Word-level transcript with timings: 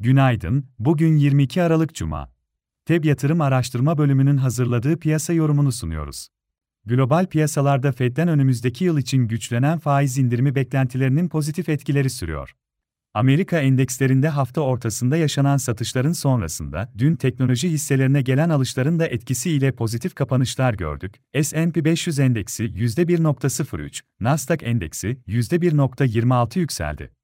Günaydın, 0.00 0.64
bugün 0.78 1.16
22 1.16 1.62
Aralık 1.62 1.94
Cuma. 1.94 2.30
TEB 2.86 3.04
Yatırım 3.04 3.40
Araştırma 3.40 3.98
Bölümünün 3.98 4.36
hazırladığı 4.36 4.98
piyasa 4.98 5.32
yorumunu 5.32 5.72
sunuyoruz. 5.72 6.28
Global 6.86 7.26
piyasalarda 7.26 7.92
Fed'den 7.92 8.28
önümüzdeki 8.28 8.84
yıl 8.84 8.98
için 8.98 9.28
güçlenen 9.28 9.78
faiz 9.78 10.18
indirimi 10.18 10.54
beklentilerinin 10.54 11.28
pozitif 11.28 11.68
etkileri 11.68 12.10
sürüyor. 12.10 12.52
Amerika 13.14 13.58
endekslerinde 13.58 14.28
hafta 14.28 14.60
ortasında 14.60 15.16
yaşanan 15.16 15.56
satışların 15.56 16.12
sonrasında 16.12 16.92
dün 16.98 17.16
teknoloji 17.16 17.70
hisselerine 17.70 18.22
gelen 18.22 18.50
alışların 18.50 18.98
da 18.98 19.06
etkisiyle 19.06 19.72
pozitif 19.72 20.14
kapanışlar 20.14 20.74
gördük. 20.74 21.14
S&P 21.42 21.84
500 21.84 22.18
endeksi 22.18 22.64
%1.03, 22.64 24.00
Nasdaq 24.20 24.58
endeksi 24.62 25.18
%1.26 25.28 26.58
yükseldi. 26.58 27.15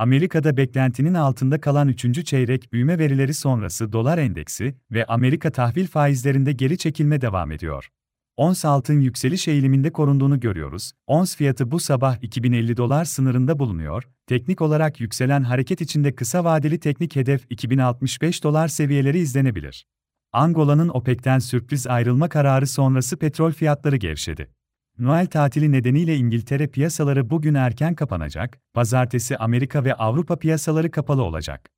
Amerika'da 0.00 0.56
beklentinin 0.56 1.14
altında 1.14 1.60
kalan 1.60 1.88
3. 1.88 2.26
çeyrek 2.26 2.72
büyüme 2.72 2.98
verileri 2.98 3.34
sonrası 3.34 3.92
dolar 3.92 4.18
endeksi 4.18 4.74
ve 4.90 5.04
Amerika 5.04 5.50
tahvil 5.50 5.86
faizlerinde 5.86 6.52
geri 6.52 6.78
çekilme 6.78 7.20
devam 7.20 7.52
ediyor. 7.52 7.88
Ons 8.36 8.64
altın 8.64 9.00
yükseliş 9.00 9.48
eğiliminde 9.48 9.92
korunduğunu 9.92 10.40
görüyoruz. 10.40 10.92
Ons 11.06 11.36
fiyatı 11.36 11.70
bu 11.70 11.80
sabah 11.80 12.22
2050 12.22 12.76
dolar 12.76 13.04
sınırında 13.04 13.58
bulunuyor. 13.58 14.04
Teknik 14.26 14.60
olarak 14.62 15.00
yükselen 15.00 15.42
hareket 15.42 15.80
içinde 15.80 16.14
kısa 16.14 16.44
vadeli 16.44 16.80
teknik 16.80 17.16
hedef 17.16 17.46
2065 17.50 18.44
dolar 18.44 18.68
seviyeleri 18.68 19.18
izlenebilir. 19.18 19.86
Angola'nın 20.32 20.88
OPEC'ten 20.88 21.38
sürpriz 21.38 21.86
ayrılma 21.86 22.28
kararı 22.28 22.66
sonrası 22.66 23.16
petrol 23.16 23.52
fiyatları 23.52 23.96
gevşedi. 23.96 24.59
Noel 24.98 25.26
tatili 25.26 25.72
nedeniyle 25.72 26.16
İngiltere 26.16 26.66
piyasaları 26.66 27.30
bugün 27.30 27.54
erken 27.54 27.94
kapanacak, 27.94 28.60
pazartesi 28.74 29.36
Amerika 29.36 29.84
ve 29.84 29.94
Avrupa 29.94 30.38
piyasaları 30.38 30.90
kapalı 30.90 31.22
olacak. 31.22 31.70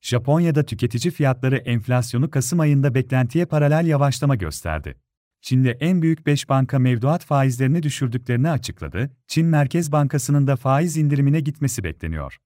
Japonya'da 0.00 0.62
tüketici 0.62 1.12
fiyatları 1.12 1.56
enflasyonu 1.56 2.30
Kasım 2.30 2.60
ayında 2.60 2.94
beklentiye 2.94 3.46
paralel 3.46 3.86
yavaşlama 3.86 4.34
gösterdi. 4.34 4.94
Çin'de 5.40 5.70
en 5.70 6.02
büyük 6.02 6.26
5 6.26 6.48
banka 6.48 6.78
mevduat 6.78 7.24
faizlerini 7.24 7.82
düşürdüklerini 7.82 8.50
açıkladı, 8.50 9.10
Çin 9.26 9.46
Merkez 9.46 9.92
Bankası'nın 9.92 10.46
da 10.46 10.56
faiz 10.56 10.96
indirimine 10.96 11.40
gitmesi 11.40 11.84
bekleniyor. 11.84 12.38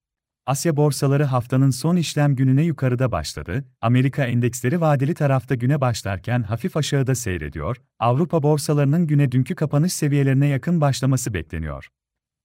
Asya 0.47 0.77
borsaları 0.77 1.25
haftanın 1.25 1.71
son 1.71 1.97
işlem 1.97 2.37
gününe 2.37 2.63
yukarıda 2.63 3.13
başladı. 3.13 3.65
Amerika 3.81 4.25
endeksleri 4.25 4.81
vadeli 4.81 5.15
tarafta 5.15 5.55
güne 5.55 5.81
başlarken 5.81 6.43
hafif 6.43 6.77
aşağıda 6.77 7.15
seyrediyor. 7.15 7.77
Avrupa 7.99 8.43
borsalarının 8.43 9.07
güne 9.07 9.33
dünkü 9.33 9.55
kapanış 9.55 9.93
seviyelerine 9.93 10.47
yakın 10.47 10.81
başlaması 10.81 11.35
bekleniyor. 11.35 11.89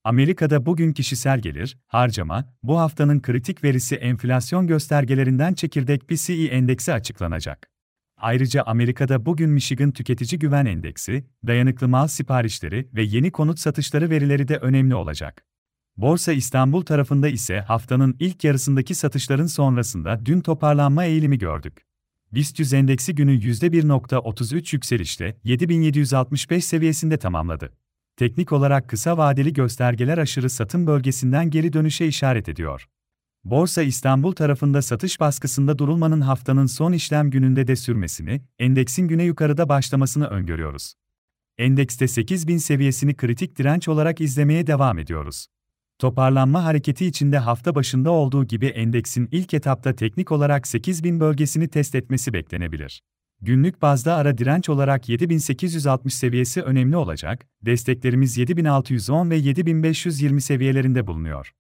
Amerika'da 0.04 0.66
bugün 0.66 0.94
kişisel 0.94 1.40
gelir, 1.40 1.78
harcama, 1.88 2.54
bu 2.64 2.80
haftanın 2.80 3.20
kritik 3.20 3.64
verisi 3.64 3.96
enflasyon 3.96 4.68
göstergelerinden 4.68 5.54
çekirdek 5.54 6.08
PCE 6.08 6.46
endeksi 6.46 6.94
açıklanacak. 6.94 7.70
Ayrıca 8.18 8.64
Amerika'da 8.64 9.26
bugün 9.26 9.50
Michigan 9.50 9.92
Tüketici 9.92 10.40
Güven 10.40 10.66
Endeksi, 10.66 11.26
dayanıklı 11.48 11.88
mal 11.88 12.08
siparişleri 12.08 12.90
ve 12.94 13.04
yeni 13.04 13.32
konut 13.32 13.60
satışları 13.60 14.10
verileri 14.10 14.48
de 14.48 14.58
önemli 14.58 14.96
olacak. 14.96 15.46
Borsa 15.98 16.34
İstanbul 16.34 16.82
tarafında 16.82 17.28
ise 17.28 17.60
haftanın 17.60 18.16
ilk 18.20 18.44
yarısındaki 18.44 18.96
satışların 18.96 19.46
sonrasında 19.46 20.26
dün 20.26 20.42
toparlanma 20.42 21.06
eğilimi 21.06 21.38
gördük. 21.38 21.86
BIST 22.34 22.60
100 22.60 22.74
endeksi 22.74 23.16
günü 23.16 23.40
%1.33 23.40 24.76
yükselişle 24.76 25.38
7765 25.44 26.66
seviyesinde 26.66 27.18
tamamladı. 27.18 27.74
Teknik 28.18 28.52
olarak 28.52 28.90
kısa 28.90 29.18
vadeli 29.18 29.54
göstergeler 29.54 30.18
aşırı 30.18 30.50
satım 30.50 30.88
bölgesinden 30.88 31.50
geri 31.50 31.74
dönüşe 31.74 32.08
işaret 32.08 32.50
ediyor. 32.50 32.88
Borsa 33.44 33.82
İstanbul 33.82 34.32
tarafında 34.32 34.82
satış 34.82 35.20
baskısında 35.20 35.78
durulmanın 35.78 36.22
haftanın 36.22 36.66
son 36.66 36.94
işlem 36.94 37.30
gününde 37.30 37.68
de 37.68 37.76
sürmesini, 37.76 38.42
endeksin 38.60 39.08
güne 39.08 39.24
yukarıda 39.24 39.70
başlamasını 39.70 40.28
öngörüyoruz. 40.28 40.94
Endekste 41.58 42.08
8000 42.08 42.58
seviyesini 42.58 43.16
kritik 43.16 43.58
direnç 43.58 43.88
olarak 43.88 44.22
izlemeye 44.22 44.68
devam 44.68 45.00
ediyoruz. 45.00 45.48
Toparlanma 46.00 46.64
hareketi 46.64 47.06
içinde 47.06 47.38
hafta 47.38 47.76
başında 47.76 48.12
olduğu 48.12 48.46
gibi 48.46 48.66
endeksin 48.66 49.30
ilk 49.32 49.54
etapta 49.54 49.96
teknik 49.96 50.32
olarak 50.32 50.68
8000 50.68 51.20
bölgesini 51.20 51.68
test 51.68 51.96
etmesi 51.96 52.34
beklenebilir. 52.34 53.02
Günlük 53.42 53.82
bazda 53.82 54.16
ara 54.16 54.38
direnç 54.38 54.70
olarak 54.70 55.10
7860 55.10 56.14
seviyesi 56.16 56.62
önemli 56.62 56.98
olacak, 56.98 57.48
desteklerimiz 57.62 58.38
7610 58.38 59.30
ve 59.30 59.36
7520 59.36 60.42
seviyelerinde 60.42 61.08
bulunuyor. 61.08 61.52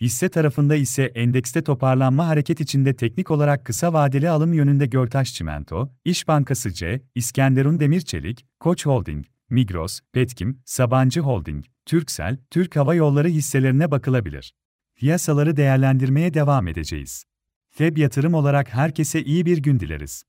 Hisse 0.00 0.28
tarafında 0.28 0.76
ise 0.76 1.02
endekste 1.04 1.62
toparlanma 1.62 2.26
hareket 2.26 2.60
içinde 2.60 2.96
teknik 2.96 3.30
olarak 3.30 3.64
kısa 3.64 3.92
vadeli 3.92 4.30
alım 4.30 4.52
yönünde 4.52 4.86
Görtaş 4.86 5.34
Çimento, 5.34 5.90
İş 6.04 6.28
Bankası 6.28 6.72
C, 6.72 7.02
İskenderun 7.14 7.80
Demirçelik, 7.80 8.46
Koç 8.60 8.86
Holding, 8.86 9.26
Migros, 9.50 10.00
Petkim, 10.12 10.62
Sabancı 10.64 11.20
Holding, 11.20 11.64
Türksel, 11.86 12.38
Türk 12.50 12.76
Hava 12.76 12.94
Yolları 12.94 13.28
hisselerine 13.28 13.90
bakılabilir. 13.90 14.54
Piyasaları 14.96 15.56
değerlendirmeye 15.56 16.34
devam 16.34 16.68
edeceğiz. 16.68 17.24
FEB 17.70 17.96
yatırım 17.96 18.34
olarak 18.34 18.74
herkese 18.74 19.22
iyi 19.22 19.46
bir 19.46 19.58
gün 19.58 19.80
dileriz. 19.80 20.24